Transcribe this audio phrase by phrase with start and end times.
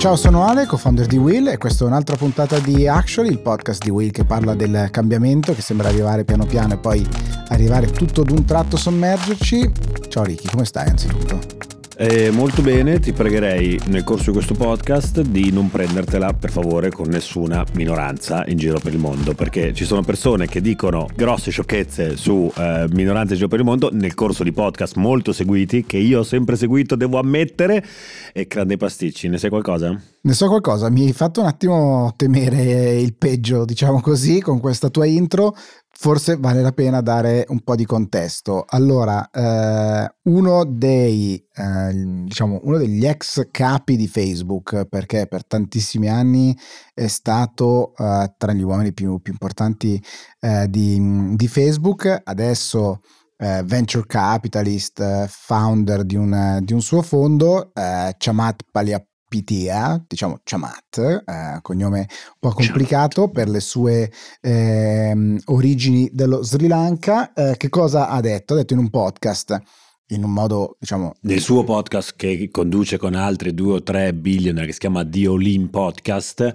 [0.00, 3.84] Ciao, sono Ale, co-founder di Will e questa è un'altra puntata di Actually, il podcast
[3.84, 7.06] di Will che parla del cambiamento che sembra arrivare piano piano e poi
[7.48, 9.70] arrivare tutto d'un tratto sommergerci.
[10.08, 11.79] Ciao Ricky, come stai anzitutto?
[12.02, 16.90] Eh, molto bene, ti pregherei nel corso di questo podcast di non prendertela per favore
[16.90, 21.50] con nessuna minoranza in giro per il mondo, perché ci sono persone che dicono grosse
[21.50, 25.84] sciocchezze su eh, minoranze in giro per il mondo nel corso di podcast molto seguiti,
[25.84, 27.84] che io ho sempre seguito, devo ammettere,
[28.32, 29.28] e creano dei pasticci.
[29.28, 29.94] Ne sai qualcosa?
[30.22, 34.88] Ne so qualcosa, mi hai fatto un attimo temere il peggio, diciamo così, con questa
[34.88, 35.54] tua intro,
[35.92, 38.64] forse vale la pena dare un po' di contesto.
[38.66, 41.92] Allora, eh, uno dei, eh,
[42.24, 46.56] diciamo, uno degli ex capi di Facebook, perché per tantissimi anni
[46.94, 50.02] è stato eh, tra gli uomini più, più importanti
[50.40, 53.00] eh, di, di, Facebook, adesso
[53.36, 60.40] eh, venture capitalist, founder di un, di un suo fondo, eh, Chamat Paliap Pitia, diciamo
[60.42, 62.06] Chamat, eh, cognome un
[62.40, 68.54] po' complicato per le sue eh, origini dello Sri Lanka, eh, che cosa ha detto?
[68.54, 69.62] Ha detto in un podcast
[70.08, 71.14] in un modo, diciamo...
[71.20, 75.26] Nel suo podcast che conduce con altri due o tre billionaire che si chiama The
[75.28, 76.54] All Podcast,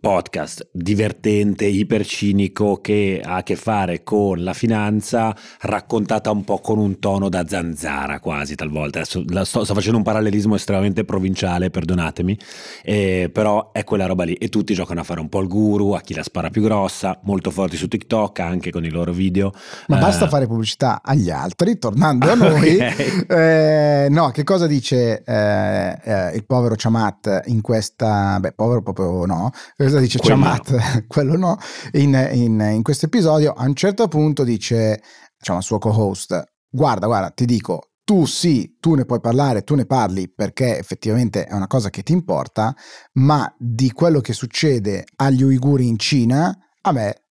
[0.00, 6.78] podcast divertente, ipercinico che ha a che fare con la finanza raccontata un po' con
[6.78, 9.00] un tono da zanzara quasi talvolta.
[9.00, 12.38] Adesso sto, sto facendo un parallelismo estremamente provinciale, perdonatemi,
[12.82, 15.92] eh, però è quella roba lì e tutti giocano a fare un po' il guru,
[15.92, 19.52] a chi la spara più grossa, molto forti su TikTok anche con i loro video.
[19.88, 22.76] Ma uh, basta fare pubblicità agli altri, tornando a noi.
[22.76, 23.26] Okay.
[23.26, 28.38] Eh, no, che cosa dice eh, eh, il povero Chamat in questa...
[28.40, 30.70] Beh, povero proprio no, cosa dice quello Chamat?
[30.70, 31.04] No.
[31.08, 31.58] quello no,
[31.92, 35.02] in, in, in, questo episodio a un certo punto dice,
[35.38, 39.74] diciamo al suo co-host, guarda, guarda, ti dico, tu sì, tu ne puoi parlare, tu
[39.74, 42.76] ne parli perché effettivamente è una cosa che ti importa,
[43.14, 47.22] ma di quello che succede agli uiguri in Cina, a me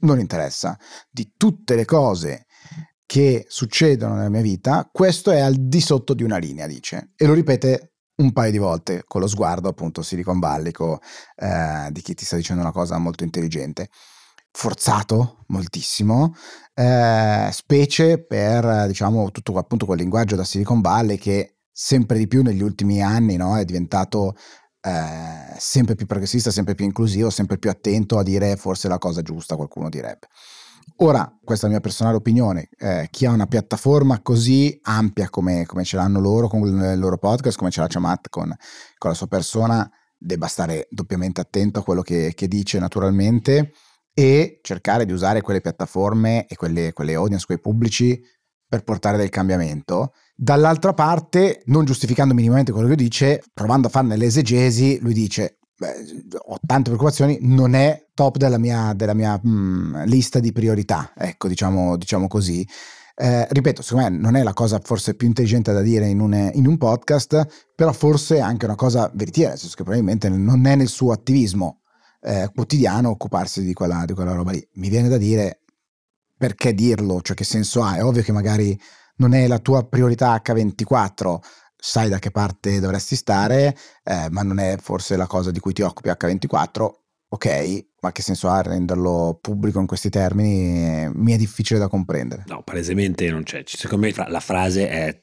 [0.00, 0.78] non interessa.
[1.10, 2.46] Di tutte le cose
[3.04, 7.12] che succedono nella mia vita, questo è al di sotto di una linea, dice.
[7.16, 11.00] E lo ripete un paio di volte con lo sguardo appunto siliconvallico
[11.36, 13.88] eh, di chi ti sta dicendo una cosa molto intelligente
[14.52, 16.34] forzato moltissimo
[16.74, 22.42] eh, specie per diciamo tutto appunto quel linguaggio da Silicon Valley che sempre di più
[22.42, 24.36] negli ultimi anni no, è diventato
[24.80, 29.22] eh, sempre più progressista, sempre più inclusivo, sempre più attento a dire forse la cosa
[29.22, 30.28] giusta, qualcuno direbbe.
[30.98, 35.66] Ora, questa è la mia personale opinione, eh, chi ha una piattaforma così ampia come,
[35.66, 38.54] come, ce l'hanno loro con il loro podcast, come ce l'ha Chamat con,
[38.96, 43.72] con la sua persona, debba stare doppiamente attento a quello che, che, dice naturalmente
[44.14, 48.22] e cercare di usare quelle piattaforme e quelle, quelle audience, quei pubblici
[48.66, 50.12] per portare del cambiamento.
[50.34, 55.94] Dall'altra parte, non giustificando minimamente quello che dice, provando a farne l'esegesi, lui dice beh,
[56.46, 61.12] ho tante preoccupazioni, non è top della mia, della mia mh, mm, lista di priorità,
[61.16, 62.66] ecco, diciamo, diciamo così.
[63.16, 66.50] Eh, ripeto, secondo me non è la cosa forse più intelligente da dire in un,
[66.54, 70.66] in un podcast, però forse è anche una cosa veritiera, nel senso che probabilmente non
[70.66, 71.82] è nel suo attivismo
[72.20, 74.66] eh, quotidiano occuparsi di quella, di quella roba lì.
[74.74, 75.60] Mi viene da dire
[76.36, 77.96] perché dirlo, cioè che senso ha?
[77.96, 78.78] È ovvio che magari
[79.16, 81.38] non è la tua priorità H24,
[81.86, 85.74] sai da che parte dovresti stare, eh, ma non è forse la cosa di cui
[85.74, 91.10] ti occupi H24, ok, ma che senso ha renderlo pubblico in questi termini?
[91.14, 92.44] Mi è difficile da comprendere.
[92.48, 93.62] No, palesemente non c'è.
[93.64, 95.20] Secondo me la frase è,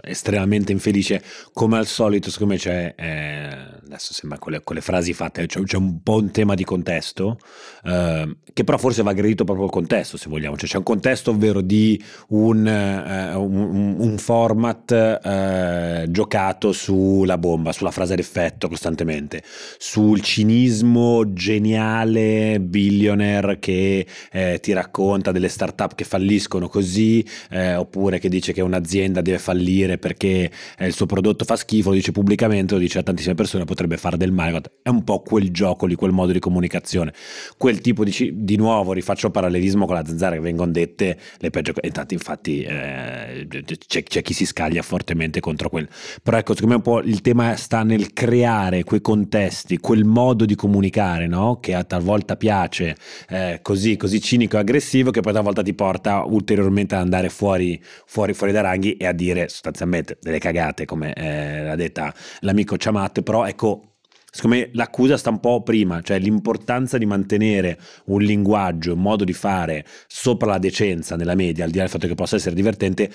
[0.00, 1.22] estremamente infelice.
[1.52, 2.94] Come al solito, secondo me c'è.
[2.96, 6.54] Eh, adesso sembra con le, con le frasi fatte, c'è, c'è, un po' un tema
[6.54, 7.38] di contesto,
[7.84, 10.56] eh, che però forse va aggredito proprio il contesto, se vogliamo.
[10.56, 17.72] Cioè c'è un contesto, ovvero di un, eh, un, un format eh, giocato sulla bomba,
[17.72, 19.42] sulla frase d'effetto costantemente,
[19.76, 27.74] sul cinismo geniale banale billionaire che eh, ti racconta delle start-up che falliscono così, eh,
[27.74, 31.96] oppure che dice che un'azienda deve fallire perché eh, il suo prodotto fa schifo, lo
[31.96, 34.44] dice pubblicamente, lo dice a tantissime persone, potrebbe fare del male.
[34.82, 37.12] È un po' quel gioco lì, quel modo di comunicazione,
[37.56, 41.72] quel tipo di, di nuovo, rifaccio parallelismo con la zanzara che vengono dette le peggio,
[41.80, 43.46] e tanti infatti eh,
[43.86, 45.88] c'è, c'è chi si scaglia fortemente contro quel.
[46.22, 50.44] Però ecco, secondo me un po' il tema sta nel creare quei contesti, quel modo
[50.44, 51.58] di comunicare, no?
[51.60, 52.96] Che a talvolta piace
[53.28, 57.80] eh, così, così cinico e aggressivo che poi talvolta ti porta ulteriormente ad andare fuori,
[58.06, 62.76] fuori, fuori da ranghi e a dire sostanzialmente delle cagate come eh, l'ha detta l'amico
[62.76, 63.96] Ciamat, però ecco
[64.30, 69.24] secondo me l'accusa sta un po' prima, cioè l'importanza di mantenere un linguaggio, un modo
[69.24, 72.54] di fare sopra la decenza nella media, al di là del fatto che possa essere
[72.54, 73.10] divertente,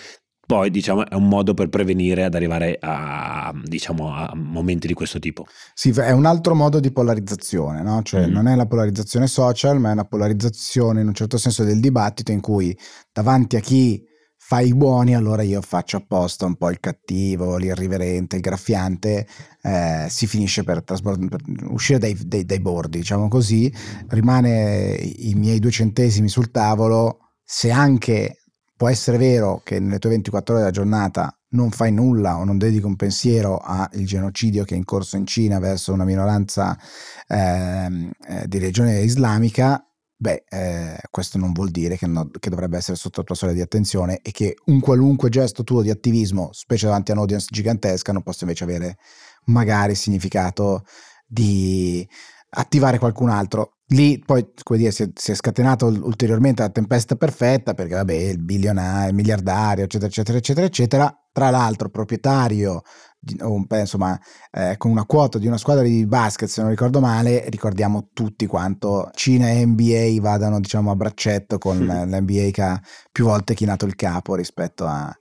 [0.51, 5.17] poi diciamo è un modo per prevenire ad arrivare a, diciamo, a momenti di questo
[5.17, 5.45] tipo.
[5.73, 8.01] Sì, è un altro modo di polarizzazione, no?
[8.03, 8.31] cioè mm.
[8.33, 12.33] non è la polarizzazione social, ma è una polarizzazione in un certo senso del dibattito
[12.33, 12.77] in cui
[13.13, 14.03] davanti a chi
[14.35, 19.25] fa i buoni, allora io faccio apposta un po' il cattivo, l'irriverente, il graffiante,
[19.61, 21.39] eh, si finisce per, trasbord- per
[21.69, 23.73] uscire dai, dai, dai bordi, diciamo così,
[24.09, 28.40] rimane i miei due centesimi sul tavolo, se anche
[28.81, 32.57] può essere vero che nelle tue 24 ore della giornata non fai nulla o non
[32.57, 36.75] dedichi un pensiero al genocidio che è in corso in Cina verso una minoranza
[37.27, 39.87] ehm, eh, di religione islamica,
[40.17, 43.53] beh, eh, questo non vuol dire che, no, che, dovrebbe essere sotto la tua soglia
[43.53, 48.11] di attenzione e che un qualunque gesto tuo di attivismo, specie davanti a un'audience gigantesca,
[48.11, 48.97] non possa invece avere
[49.45, 50.85] magari significato
[51.27, 52.03] di
[52.49, 53.73] attivare qualcun altro.
[53.91, 58.13] Lì poi, come dire, si è, si è scatenata ulteriormente la tempesta perfetta perché, vabbè,
[58.13, 62.83] il bilionario, il miliardario, eccetera, eccetera, eccetera, eccetera, tra l'altro proprietario
[63.79, 64.19] insomma,
[64.51, 68.47] eh, con una quota di una squadra di basket, se non ricordo male, ricordiamo tutti
[68.47, 72.11] quanto Cina e NBA vadano diciamo a braccetto con mm.
[72.11, 72.81] l'NBA che ha
[73.11, 75.15] più volte chinato il capo rispetto a,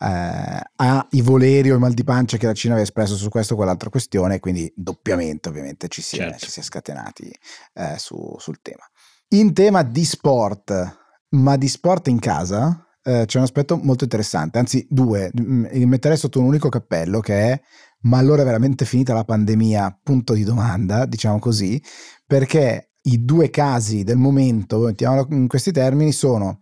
[0.00, 3.54] eh, ai voleri o i mal di pancia che la Cina aveva espresso su questa
[3.54, 6.34] o quell'altra questione, quindi doppiamente ovviamente ci si, certo.
[6.34, 7.32] è, ci si è scatenati
[7.74, 8.84] eh, su, sul tema.
[9.28, 10.98] In tema di sport,
[11.30, 16.16] ma di sport in casa, eh, c'è un aspetto molto interessante, anzi due, mi metterei
[16.16, 17.60] sotto un unico cappello che è
[18.02, 20.00] ma allora è veramente finita la pandemia?
[20.02, 21.82] Punto di domanda, diciamo così,
[22.26, 26.60] perché i due casi del momento, mettiamolo in questi termini, sono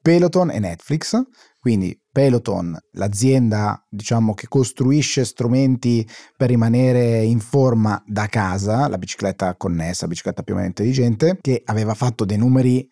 [0.00, 1.20] Peloton e Netflix,
[1.60, 9.54] quindi Peloton, l'azienda diciamo che costruisce strumenti per rimanere in forma da casa, la bicicletta
[9.56, 12.88] connessa, la bicicletta più o meno intelligente, che aveva fatto dei numeri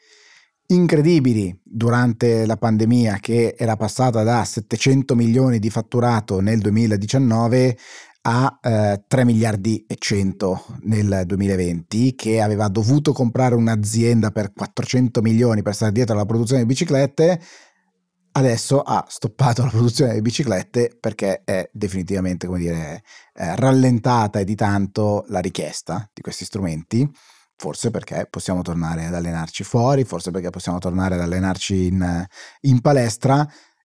[0.71, 7.79] incredibili durante la pandemia che era passata da 700 milioni di fatturato nel 2019
[8.23, 15.23] a eh, 3 miliardi e 100 nel 2020 che aveva dovuto comprare un'azienda per 400
[15.23, 17.41] milioni per stare dietro alla produzione di biciclette
[18.33, 23.03] adesso ha stoppato la produzione di biciclette perché è definitivamente come dire
[23.35, 27.11] eh, rallentata e di tanto la richiesta di questi strumenti
[27.61, 32.27] Forse perché possiamo tornare ad allenarci fuori, forse perché possiamo tornare ad allenarci in,
[32.61, 33.45] in palestra.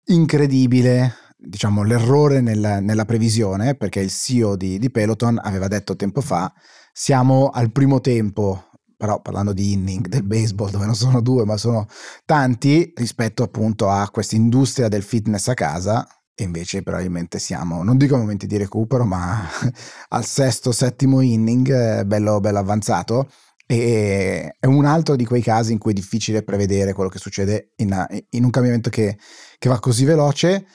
[0.05, 6.21] Incredibile, diciamo, l'errore nel, nella previsione, perché il CEO di, di Peloton aveva detto tempo
[6.21, 6.49] fa,
[6.93, 8.63] siamo al primo tempo
[8.95, 11.87] però parlando di inning del baseball dove non sono due ma sono
[12.25, 16.05] tanti rispetto appunto a questa industria del fitness a casa
[16.35, 19.41] e invece probabilmente siamo, non dico momenti di recupero ma
[20.09, 21.69] al sesto, settimo inning
[21.99, 23.29] eh, bello, bello avanzato
[23.71, 27.73] e è un altro di quei casi in cui è difficile prevedere quello che succede
[27.75, 27.95] in,
[28.31, 29.15] in un cambiamento che,
[29.59, 30.65] che, va così veloce.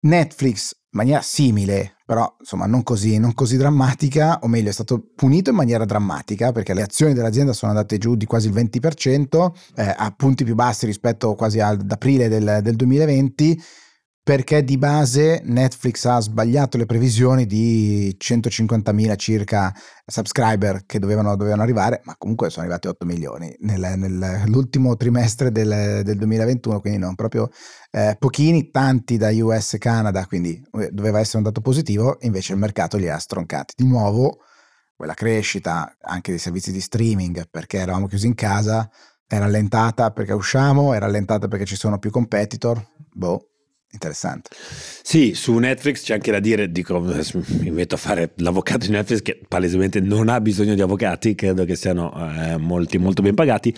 [0.00, 5.12] Netflix, in maniera simile, però insomma non così, non così drammatica, o meglio è stato
[5.14, 9.52] punito in maniera drammatica perché le azioni dell'azienda sono andate giù di quasi il 20%,
[9.76, 13.62] eh, a punti più bassi rispetto quasi ad aprile del, del 2020
[14.30, 19.74] perché di base Netflix ha sbagliato le previsioni di 150.000 circa
[20.06, 26.02] subscriber che dovevano, dovevano arrivare, ma comunque sono arrivati 8 milioni nel, nell'ultimo trimestre del,
[26.04, 27.50] del, 2021, quindi non proprio
[27.90, 32.52] eh, pochini, tanti da US e Canada, quindi eh, doveva essere un dato positivo, invece
[32.52, 33.74] il mercato li ha stroncati.
[33.76, 34.42] Di nuovo,
[34.94, 38.88] quella crescita anche dei servizi di streaming, perché eravamo chiusi in casa,
[39.26, 42.80] è rallentata perché usciamo, è rallentata perché ci sono più competitor,
[43.12, 43.49] boh,
[43.92, 44.50] Interessante.
[45.02, 49.20] Sì, su Netflix c'è anche da dire, dico, mi metto a fare l'avvocato di Netflix
[49.20, 53.74] che palesemente non ha bisogno di avvocati, credo che siano eh, molti molto ben pagati,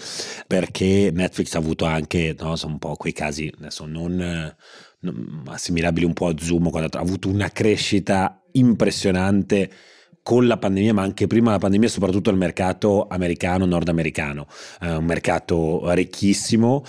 [0.47, 4.55] perché Netflix ha avuto anche, no, so, un po' quei casi, adesso non,
[5.01, 9.71] non assimilabili un po' a Zoom, quando ha avuto una crescita impressionante
[10.23, 14.47] con la pandemia, ma anche prima della pandemia, soprattutto il mercato americano, nordamericano,
[14.81, 16.85] eh, un mercato ricchissimo,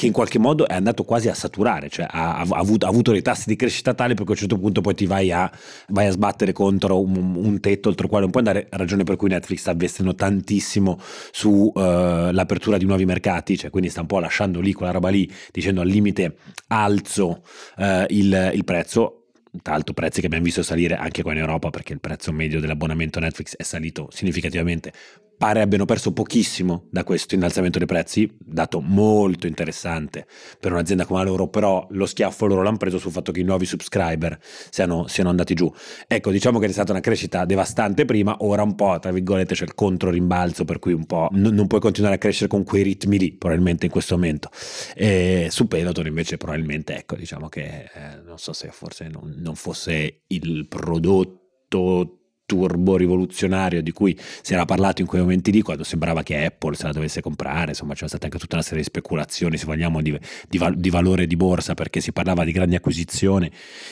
[0.00, 3.12] che in qualche modo è andato quasi a saturare, cioè ha, ha, avuto, ha avuto,
[3.12, 5.52] dei tassi di crescita tali perché a un certo punto poi ti vai a,
[5.88, 9.16] vai a sbattere contro un, un, tetto oltre il quale non puoi andare, ragione per
[9.16, 10.98] cui Netflix sta investendo tantissimo
[11.32, 15.30] sull'apertura uh, di nuovi mercati, cioè quindi sta un po' lasciando lì quella roba lì,
[15.52, 16.36] dicendo al limite
[16.68, 17.42] alzo
[17.76, 19.26] uh, il, il prezzo,
[19.60, 22.58] tra l'altro prezzi che abbiamo visto salire anche qua in Europa perché il prezzo medio
[22.58, 24.94] dell'abbonamento Netflix è salito significativamente
[25.40, 30.26] pare abbiano perso pochissimo da questo innalzamento dei prezzi, dato molto interessante
[30.60, 33.42] per un'azienda come la loro, però lo schiaffo loro l'hanno preso sul fatto che i
[33.42, 35.72] nuovi subscriber siano, siano andati giù.
[36.06, 39.64] Ecco, diciamo che è stata una crescita devastante prima, ora un po', tra virgolette, c'è
[39.64, 42.82] il contro rimbalzo, per cui un po' n- non puoi continuare a crescere con quei
[42.82, 44.50] ritmi lì, probabilmente in questo momento.
[44.94, 49.54] E su Peloton invece probabilmente, ecco, diciamo che eh, non so se forse non, non
[49.54, 52.19] fosse il prodotto
[52.50, 56.74] turbo rivoluzionario di cui si era parlato in quei momenti lì quando sembrava che Apple
[56.74, 60.02] se la dovesse comprare insomma c'è stata anche tutta una serie di speculazioni se vogliamo
[60.02, 63.48] di, di, di valore di borsa perché si parlava di grandi acquisizioni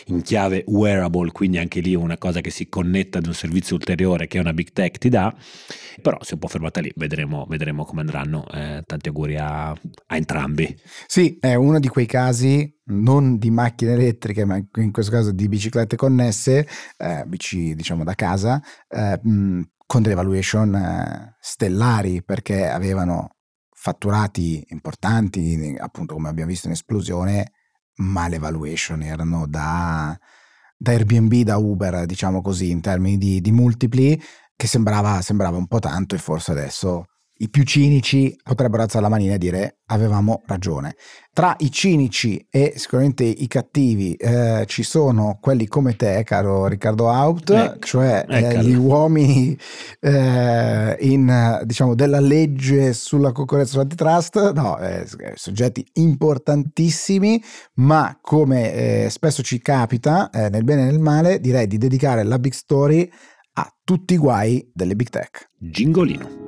[0.07, 4.27] in chiave wearable quindi anche lì una cosa che si connetta ad un servizio ulteriore
[4.27, 5.33] che una big tech ti dà
[6.03, 9.69] però si è un po' fermata lì vedremo, vedremo come andranno eh, tanti auguri a,
[9.71, 10.77] a entrambi.
[11.07, 15.49] Sì è uno di quei casi non di macchine elettriche, ma in questo caso di
[15.49, 16.67] biciclette connesse,
[16.97, 23.37] eh, bici diciamo da casa, eh, mh, con delle valuation eh, stellari perché avevano
[23.71, 27.53] fatturati importanti, appunto come abbiamo visto in esplosione,
[27.97, 30.19] ma le valuation erano da,
[30.77, 34.21] da Airbnb, da Uber, diciamo così, in termini di, di multipli,
[34.57, 37.07] che sembrava, sembrava un po' tanto e forse adesso
[37.39, 40.97] i più cinici potrebbero alzare la manina e dire avevamo ragione.
[41.33, 47.09] Tra i cinici e sicuramente i cattivi eh, ci sono quelli come te, caro Riccardo
[47.09, 49.57] Haupt, ecco, cioè eh, gli uomini
[50.01, 57.43] eh, in, diciamo, della legge sulla concorrenza sull'antitrust, no, eh, soggetti importantissimi,
[57.75, 62.25] ma come eh, spesso ci capita, eh, nel bene e nel male, direi di dedicare
[62.25, 63.09] la big story
[63.55, 65.51] a tutti i guai delle big tech.
[65.57, 66.48] Gingolino.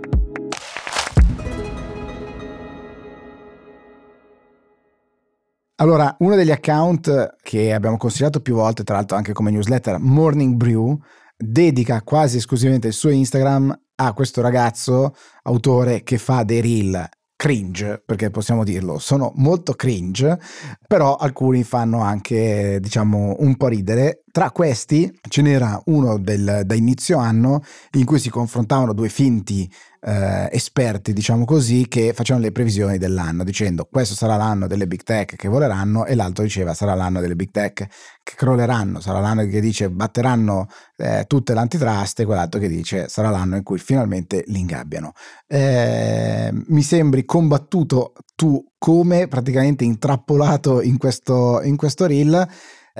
[5.81, 10.55] Allora, uno degli account che abbiamo consigliato più volte, tra l'altro anche come newsletter, Morning
[10.55, 11.01] Brew,
[11.35, 18.03] dedica quasi esclusivamente il suo Instagram a questo ragazzo autore che fa dei reel cringe,
[18.05, 20.39] perché possiamo dirlo, sono molto cringe,
[20.87, 24.25] però alcuni fanno anche, diciamo, un po' ridere.
[24.33, 29.69] Tra questi ce n'era uno del, da inizio anno in cui si confrontavano due finti
[30.03, 35.03] eh, esperti, diciamo così, che facevano le previsioni dell'anno, dicendo questo sarà l'anno delle big
[35.03, 37.87] tech che voleranno e l'altro diceva sarà l'anno delle big tech
[38.23, 43.31] che crolleranno, sarà l'anno che dice batteranno eh, tutte l'antitrust e quell'altro che dice sarà
[43.31, 45.13] l'anno in cui finalmente li ingabbiano.
[45.49, 52.49] Eh, mi sembri combattuto tu come praticamente intrappolato in questo, in questo reel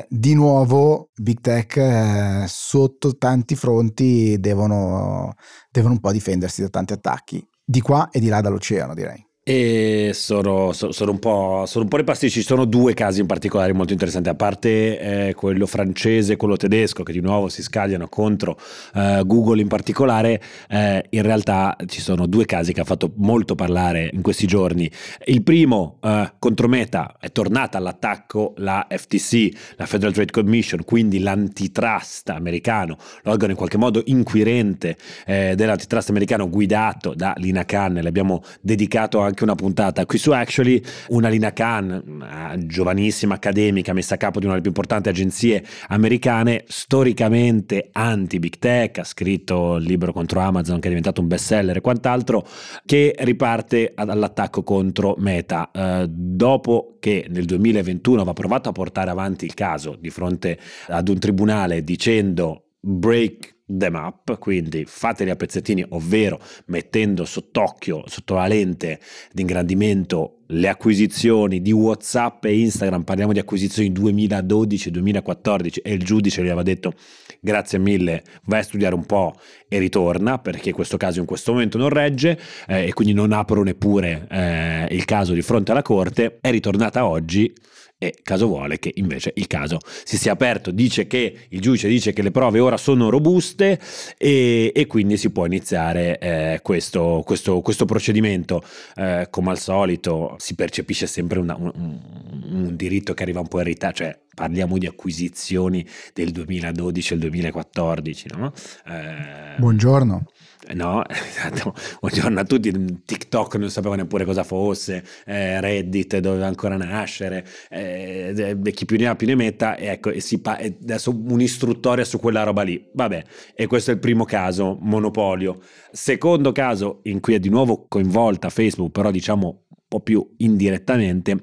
[0.09, 5.35] di nuovo Big Tech eh, sotto tanti fronti devono,
[5.71, 9.30] devono un po' difendersi da tanti attacchi, di qua e di là dall'oceano direi.
[9.53, 12.41] E sono, sono, un po', sono un po' ripasticci.
[12.41, 16.57] Ci sono due casi in particolare molto interessanti, a parte eh, quello francese e quello
[16.57, 18.57] tedesco, che di nuovo si scagliano contro
[18.95, 20.41] eh, Google in particolare.
[20.69, 24.89] Eh, in realtà ci sono due casi che hanno fatto molto parlare in questi giorni.
[25.25, 31.19] Il primo eh, contro Meta è tornata all'attacco la FTC, la Federal Trade Commission, quindi
[31.19, 37.95] l'antitrust americano, l'organo in qualche modo inquirente eh, dell'antitrust americano guidato da Lina Khan.
[37.95, 43.93] Le abbiamo dedicato anche anche una puntata qui su Actually, una Lina Khan, giovanissima accademica,
[43.93, 49.77] messa a capo di una delle più importanti agenzie americane, storicamente anti-big tech, ha scritto
[49.77, 52.47] il libro contro Amazon che è diventato un bestseller e quant'altro,
[52.85, 55.71] che riparte all'attacco contro Meta.
[55.73, 61.09] Eh, dopo che nel 2021 aveva provato a portare avanti il caso di fronte ad
[61.09, 68.47] un tribunale dicendo break them up, quindi fateli a pezzettini, ovvero mettendo sott'occhio, sotto la
[68.47, 68.99] lente
[69.33, 76.43] di ingrandimento le acquisizioni di WhatsApp e Instagram, parliamo di acquisizioni 2012-2014 e il giudice
[76.43, 76.95] gli aveva detto
[77.41, 79.35] grazie mille, vai a studiare un po'
[79.69, 83.63] e ritorna perché questo caso in questo momento non regge eh, e quindi non apro
[83.63, 87.53] neppure eh, il caso di fronte alla corte, è ritornata oggi
[88.03, 92.15] e caso vuole che invece il caso si sia aperto, dice che il giudice dice
[92.15, 93.79] che le prove ora sono robuste
[94.17, 98.65] e, e quindi si può iniziare eh, questo, questo, questo, procedimento.
[98.97, 103.59] Eh, come al solito si percepisce sempre una, un, un, diritto che arriva un po'
[103.59, 108.29] in ritardo, cioè parliamo di acquisizioni del 2012 al 2014.
[108.35, 108.51] No?
[108.87, 110.25] Eh, Buongiorno.
[110.69, 111.75] No, esatto.
[112.01, 112.71] Buongiorno a tutti.
[113.05, 119.07] TikTok non sapevo neppure cosa fosse, eh, Reddit doveva ancora nascere, eh, chi più ne
[119.07, 119.77] ha più ne metta.
[119.77, 122.89] E ecco, e si pa- adesso un'istruttoria su quella roba lì.
[122.93, 123.25] Vabbè,
[123.55, 125.61] e questo è il primo caso, monopolio.
[125.91, 131.39] Secondo caso in cui è di nuovo coinvolta Facebook, però diciamo un po' più indirettamente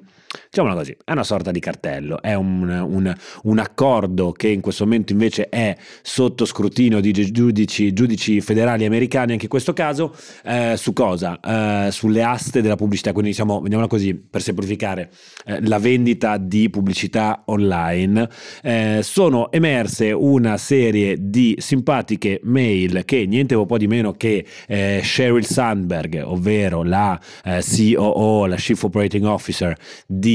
[0.50, 3.14] diciamola così, è una sorta di cartello, è un, un,
[3.44, 9.32] un accordo che in questo momento invece è sotto scrutinio di giudici, giudici federali americani,
[9.32, 10.14] anche in questo caso,
[10.44, 11.38] eh, su cosa?
[11.40, 15.10] Eh, sulle aste della pubblicità, quindi diciamo, vediamola così, per semplificare,
[15.44, 18.28] eh, la vendita di pubblicità online.
[18.62, 25.00] Eh, sono emerse una serie di simpatiche mail che niente po' di meno che eh,
[25.04, 29.76] Sheryl Sandberg, ovvero la eh, COO, la Chief Operating Officer
[30.06, 30.27] di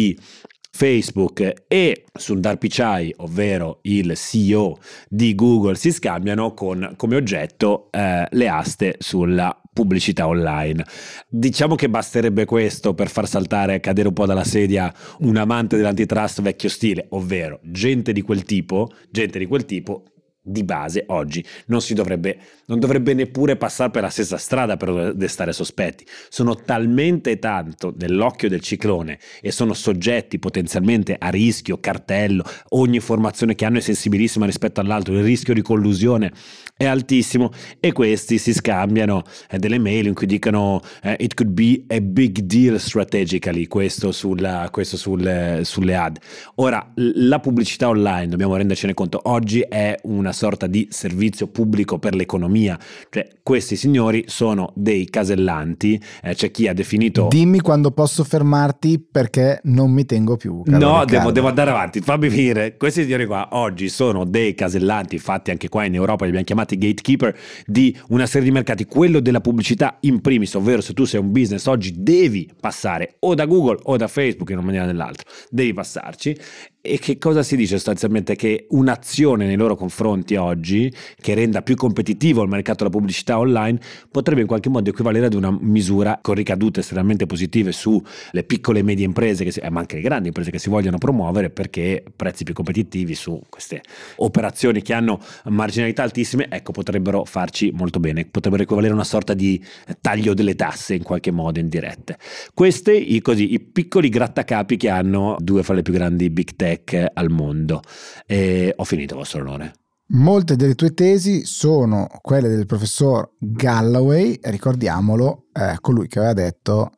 [0.76, 8.28] Facebook e Sundar Pichai, ovvero il CEO di Google, si scambiano con come oggetto eh,
[8.30, 10.84] le aste sulla pubblicità online.
[11.28, 15.78] Diciamo che basterebbe questo per far saltare e cadere un po' dalla sedia un amante
[15.78, 20.06] dell'antitrust vecchio stile, ovvero gente di quel tipo, gente di quel tipo
[20.46, 25.14] di base oggi non si dovrebbe, non dovrebbe neppure passare per la stessa strada per
[25.16, 26.06] destare sospetti.
[26.28, 33.56] Sono talmente tanto nell'occhio del ciclone e sono soggetti potenzialmente a rischio, cartello, ogni informazione
[33.56, 36.32] che hanno è sensibilissima rispetto all'altro, il rischio di collusione
[36.76, 41.54] è altissimo e questi si scambiano eh, delle mail in cui dicono eh, it could
[41.54, 46.20] be a big deal strategically, questo, sulla, questo sul, sulle ad.
[46.56, 52.16] Ora, la pubblicità online, dobbiamo rendercene conto, oggi è una sorta di servizio pubblico per
[52.16, 52.78] l'economia,
[53.10, 57.28] cioè questi signori sono dei casellanti, eh, c'è chi ha definito...
[57.30, 60.62] Dimmi quando posso fermarti perché non mi tengo più.
[60.66, 62.78] No, devo, devo, andare avanti, fammi finire.
[62.78, 66.78] Questi signori qua oggi sono dei casellanti, infatti anche qua in Europa li abbiamo chiamati
[66.78, 71.20] gatekeeper, di una serie di mercati, quello della pubblicità in primis, ovvero se tu sei
[71.20, 74.88] un business oggi devi passare o da Google o da Facebook in una maniera o
[74.88, 76.38] nell'altra, devi passarci
[76.86, 78.36] e che cosa si dice sostanzialmente?
[78.36, 83.80] Che un'azione nei loro confronti oggi, che renda più competitivo il mercato della pubblicità online,
[84.12, 88.84] potrebbe in qualche modo equivalere ad una misura con ricadute estremamente positive sulle piccole e
[88.84, 92.54] medie imprese, si, ma anche le grandi imprese che si vogliono promuovere perché prezzi più
[92.54, 93.82] competitivi su queste
[94.18, 99.34] operazioni che hanno marginalità altissime, ecco, potrebbero farci molto bene, potrebbero equivalere a una sorta
[99.34, 99.64] di
[100.02, 102.18] taglio delle tasse in qualche modo indirette.
[102.54, 107.12] Questi, i, i piccoli grattacapi che hanno due fra le più grandi big tech tech
[107.14, 107.82] al mondo.
[108.26, 109.74] E ho finito, vostro onore.
[110.16, 116.92] Molte delle tue tesi sono quelle del professor Galloway, ricordiamolo, eh, colui che aveva detto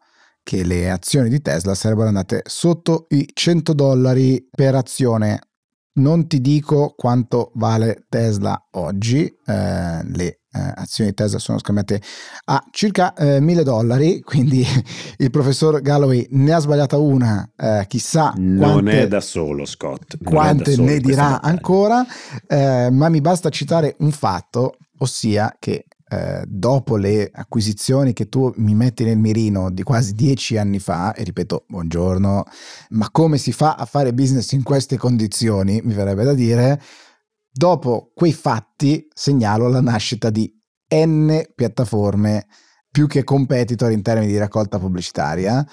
[0.43, 5.39] che le azioni di Tesla sarebbero andate sotto i 100 dollari per azione.
[5.97, 12.01] Non ti dico quanto vale Tesla oggi, eh, le eh, azioni di Tesla sono scambiate
[12.45, 14.65] a circa eh, 1000 dollari, quindi
[15.17, 20.17] il professor Galloway ne ha sbagliata una, eh, chissà non quante, è da solo Scott,
[20.23, 22.05] quante solo ne dirà ancora,
[22.47, 28.51] eh, ma mi basta citare un fatto, ossia che eh, dopo le acquisizioni che tu
[28.57, 32.43] mi metti nel mirino di quasi dieci anni fa, e ripeto, buongiorno,
[32.89, 36.79] ma come si fa a fare business in queste condizioni, mi verrebbe da dire,
[37.57, 40.53] Dopo quei fatti segnalo la nascita di
[40.93, 42.47] N piattaforme
[42.91, 45.65] più che competitor in termini di raccolta pubblicitaria,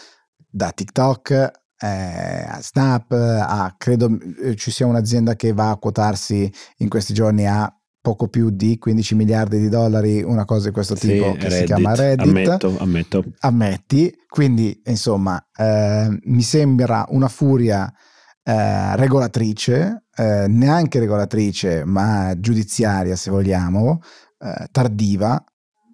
[0.48, 6.48] da TikTok eh, a Snap, a credo eh, ci sia un'azienda che va a quotarsi
[6.76, 7.68] in questi giorni a
[8.02, 11.58] poco più di 15 miliardi di dollari, una cosa di questo tipo sì, che Reddit.
[11.58, 12.26] si chiama Reddit.
[12.26, 13.24] Ammetto, ammetto.
[13.38, 17.90] Ammetti, quindi insomma eh, mi sembra una furia
[18.42, 24.00] eh, regolatrice, eh, neanche regolatrice, ma giudiziaria se vogliamo,
[24.38, 25.42] eh, tardiva,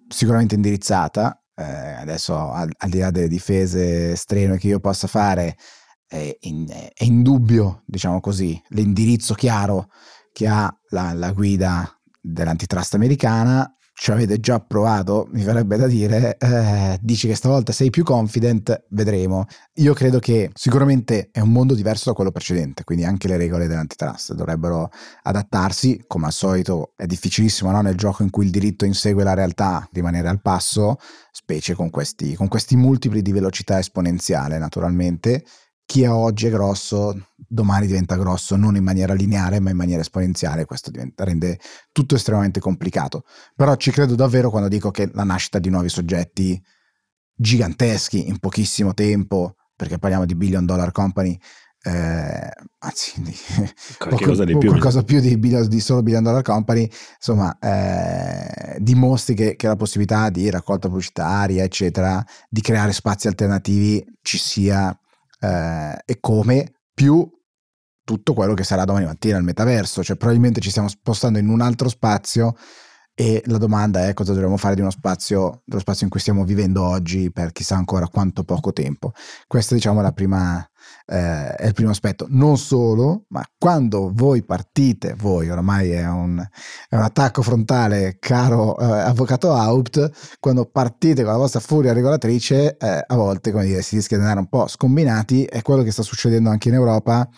[0.07, 1.41] sicuramente indirizzata.
[1.55, 5.57] Eh, adesso al, al, di là delle difese strenue che io possa fare,
[6.07, 9.89] è, in, è indubbio, diciamo così, l'indirizzo chiaro
[10.31, 16.37] che ha la, la guida dell'antitrust americana ci avete già provato, mi verrebbe da dire,
[16.37, 19.45] eh, dici che stavolta sei più confident, vedremo.
[19.73, 23.67] Io credo che sicuramente è un mondo diverso da quello precedente, quindi anche le regole
[23.67, 24.89] dell'antitrust dovrebbero
[25.23, 27.81] adattarsi, come al solito è difficilissimo no?
[27.81, 30.95] nel gioco in cui il diritto insegue la realtà, rimanere al passo,
[31.33, 35.43] specie con questi, con questi multipli di velocità esponenziale naturalmente,
[35.89, 40.01] chi è oggi è grosso, domani diventa grosso non in maniera lineare ma in maniera
[40.01, 41.59] esponenziale, questo diventa, rende
[41.91, 43.23] tutto estremamente complicato.
[43.55, 46.61] Però ci credo davvero quando dico che la nascita di nuovi soggetti
[47.33, 51.35] giganteschi in pochissimo tempo, perché parliamo di billion dollar company,
[51.81, 53.35] eh, anzi di,
[53.97, 54.69] qualcosa, di più.
[54.69, 59.75] qualcosa più di, billion, di, solo billion dollar company, insomma, eh, dimostri che, che, la
[59.75, 64.95] possibilità di raccolta pubblicitaria, eccetera, di creare spazi alternativi ci sia
[65.39, 67.27] eh, e come più
[68.03, 71.61] tutto quello che sarà domani mattina il metaverso, cioè probabilmente ci stiamo spostando in un
[71.61, 72.55] altro spazio
[73.19, 76.45] e la domanda è cosa dovremmo fare di uno spazio, dello spazio in cui stiamo
[76.45, 79.11] vivendo oggi per chissà ancora quanto poco tempo.
[79.45, 80.65] Questa diciamo è prima,
[81.05, 82.27] eh, è il primo aspetto.
[82.29, 86.41] Non solo, ma quando voi partite, voi ormai è un,
[86.87, 92.77] è un attacco frontale, caro eh, avvocato Haupt, quando partite con la vostra furia regolatrice,
[92.77, 95.91] eh, a volte come dire, si rischia di andare un po' scombinati, è quello che
[95.91, 97.29] sta succedendo anche in Europa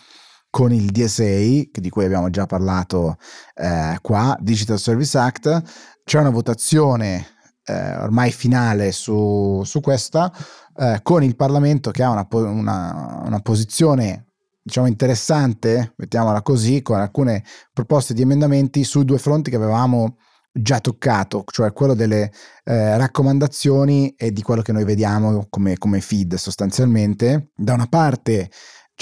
[0.52, 3.16] con il DSA, di cui abbiamo già parlato
[3.54, 5.62] eh, qua, Digital Service Act,
[6.04, 7.26] c'è una votazione
[7.64, 10.30] eh, ormai finale su, su questa,
[10.76, 14.26] eh, con il Parlamento che ha una, una, una posizione
[14.62, 20.18] diciamo interessante, mettiamola così, con alcune proposte di emendamenti sui due fronti che avevamo
[20.52, 22.30] già toccato, cioè quello delle
[22.64, 27.52] eh, raccomandazioni e di quello che noi vediamo come, come feed sostanzialmente.
[27.56, 28.50] Da una parte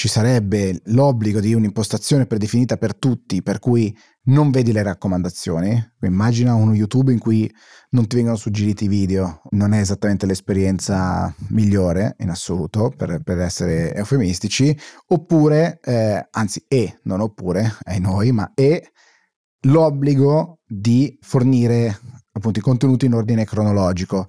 [0.00, 3.94] ci sarebbe l'obbligo di un'impostazione predefinita per tutti, per cui
[4.28, 5.92] non vedi le raccomandazioni.
[6.00, 7.52] Immagina uno YouTube in cui
[7.90, 13.94] non ti vengono suggeriti video, non è esattamente l'esperienza migliore in assoluto, per, per essere
[13.94, 14.74] eufemistici,
[15.08, 18.82] oppure, eh, anzi, e, non oppure, ai noi, ma è
[19.64, 22.00] l'obbligo di fornire
[22.32, 24.28] appunto i contenuti in ordine cronologico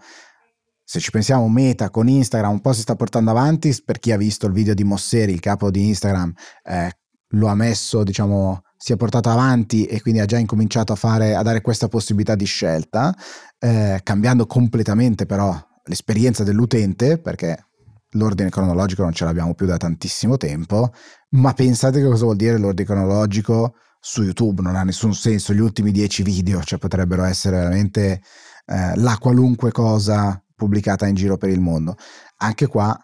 [0.92, 4.18] se ci pensiamo, Meta con Instagram un po' si sta portando avanti, per chi ha
[4.18, 6.92] visto il video di Mosseri, il capo di Instagram, eh,
[7.30, 11.34] lo ha messo, diciamo, si è portato avanti e quindi ha già incominciato a, fare,
[11.34, 13.16] a dare questa possibilità di scelta,
[13.58, 17.68] eh, cambiando completamente però l'esperienza dell'utente, perché
[18.16, 20.92] l'ordine cronologico non ce l'abbiamo più da tantissimo tempo,
[21.30, 25.62] ma pensate che cosa vuol dire l'ordine cronologico su YouTube, non ha nessun senso, gli
[25.62, 28.22] ultimi dieci video, cioè potrebbero essere veramente
[28.66, 31.96] eh, la qualunque cosa pubblicata in giro per il mondo.
[32.38, 32.96] Anche qua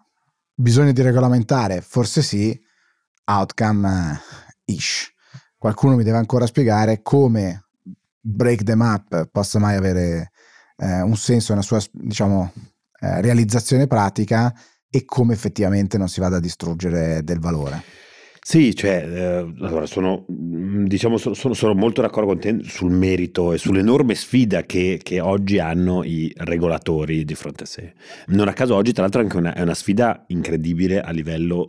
[0.54, 2.56] bisogna di regolamentare, forse sì,
[3.26, 4.22] outcome
[4.66, 5.12] eh, ish.
[5.58, 7.66] Qualcuno mi deve ancora spiegare come
[8.20, 10.32] break them up possa mai avere
[10.76, 12.54] eh, un senso nella sua diciamo,
[13.00, 14.54] eh, realizzazione pratica
[14.88, 17.82] e come effettivamente non si vada a distruggere del valore.
[18.50, 23.52] Sì, cioè, eh, allora sono, mm, diciamo, sono, sono, molto d'accordo con te sul merito
[23.52, 27.94] e sull'enorme sfida che, che, oggi hanno i regolatori di fronte a sé.
[28.28, 31.68] Non a caso oggi, tra l'altro, è anche una, è una sfida incredibile a livello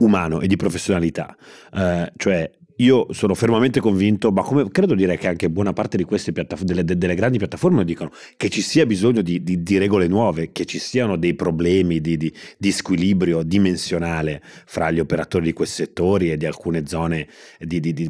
[0.00, 1.34] umano e di professionalità.
[1.72, 6.04] Eh, cioè, io sono fermamente convinto, ma come credo dire che anche buona parte di
[6.04, 10.06] queste piattaf- delle, delle, grandi piattaforme dicono che ci sia bisogno di, di, di regole
[10.06, 15.82] nuove, che ci siano dei problemi di, di, squilibrio dimensionale fra gli operatori di questi
[15.82, 17.26] settori e di alcune zone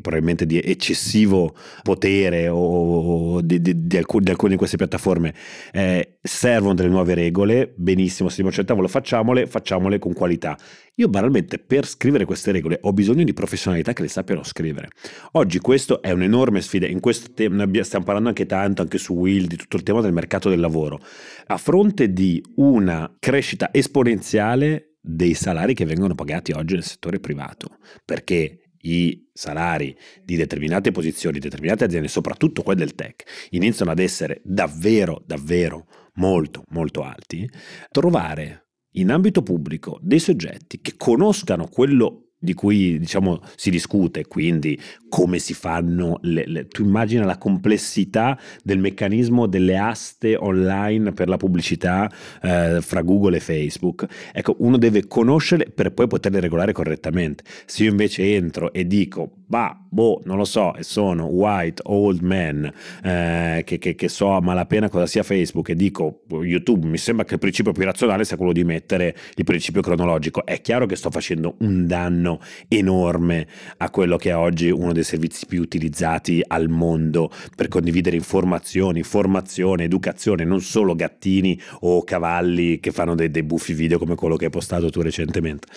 [0.01, 5.35] probabilmente di eccessivo potere o, di, alcune, di queste piattaforme.
[5.73, 10.59] Eh, servono delle nuove regole, benissimo, se dobbiamo c'è il tavolo, facciamole, facciamole con qualità.
[10.99, 14.89] Io banalmente per scrivere queste regole ho bisogno di professionalità che le sappiano scrivere.
[15.33, 19.47] Oggi questo è un'enorme sfida, in questo tema stiamo parlando anche tanto, anche su Will,
[19.47, 20.99] di tutto il tema del mercato del lavoro.
[21.47, 27.77] A fronte di una crescita esponenziale dei salari che vengono pagati oggi nel settore privato,
[28.05, 34.41] perché i salari di determinate posizioni, determinate aziende, soprattutto quelle del tech, iniziano ad essere
[34.43, 37.49] davvero, davvero molto, molto alti,
[37.93, 44.81] trovare in ambito pubblico dei soggetti che conoscano quello di cui diciamo si discute, quindi
[45.09, 51.29] come si fanno, le, le, tu immagina la complessità del meccanismo delle aste online per
[51.29, 52.11] la pubblicità
[52.43, 54.07] eh, fra Google e Facebook.
[54.33, 57.43] Ecco, uno deve conoscerle per poi poterle regolare correttamente.
[57.65, 62.21] Se io invece entro e dico, bah, boh, non lo so, e sono white old
[62.21, 62.71] man
[63.03, 67.25] eh, che, che, che, so a malapena cosa sia Facebook e dico YouTube, mi sembra
[67.25, 70.45] che il principio più razionale sia quello di mettere il principio cronologico.
[70.45, 72.28] È chiaro che sto facendo un danno
[72.67, 73.47] enorme
[73.79, 79.03] a quello che è oggi uno dei servizi più utilizzati al mondo per condividere informazioni,
[79.03, 84.37] formazione, educazione, non solo gattini o cavalli che fanno dei, dei buffi video come quello
[84.37, 85.69] che hai postato tu recentemente.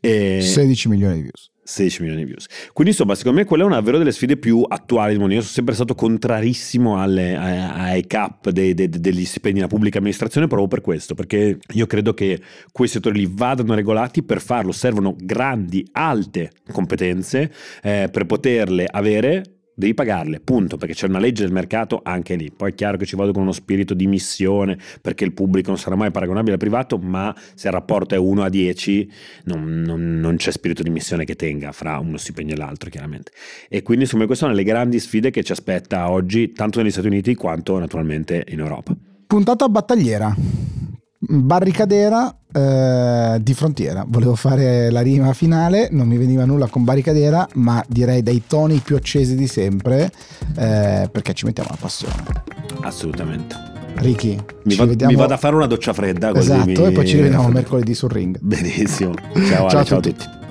[0.00, 0.40] E...
[0.40, 1.50] 16 milioni di views.
[1.68, 2.46] 16 milioni di views.
[2.72, 5.34] Quindi insomma, secondo me quella è una davvero delle sfide più attuali del mondo.
[5.34, 10.46] Io sono sempre stato contrarissimo alle, ai cap dei, dei, degli stipendi nella pubblica amministrazione
[10.46, 12.40] proprio per questo, perché io credo che
[12.72, 17.52] quei settori lì vadano regolati, per farlo servono grandi, alte competenze
[17.82, 22.50] eh, per poterle avere devi pagarle, punto, perché c'è una legge del mercato anche lì.
[22.50, 25.78] Poi è chiaro che ci vado con uno spirito di missione, perché il pubblico non
[25.78, 29.12] sarà mai paragonabile al privato, ma se il rapporto è 1 a 10
[29.44, 33.30] non, non, non c'è spirito di missione che tenga fra uno stipendio e l'altro, chiaramente.
[33.68, 37.06] E quindi insomma queste sono le grandi sfide che ci aspetta oggi, tanto negli Stati
[37.06, 38.96] Uniti quanto naturalmente in Europa.
[39.28, 40.34] Puntata battagliera
[41.28, 44.04] barricadera eh, di frontiera.
[44.06, 48.78] Volevo fare la rima finale, non mi veniva nulla con barricadera, ma direi dai toni
[48.78, 50.10] più accesi di sempre,
[50.56, 52.24] eh, perché ci mettiamo la passione.
[52.80, 53.76] Assolutamente.
[53.96, 55.12] Ricky, mi, va, vediamo...
[55.12, 56.32] mi, vado a fare una doccia fredda.
[56.32, 56.86] Così esatto, mi...
[56.86, 58.38] e poi ci rivediamo mercoledì sul ring.
[58.40, 59.14] Benissimo.
[59.14, 60.24] Ciao, ciao, Ale, ciao a tutti.
[60.24, 60.47] tutti.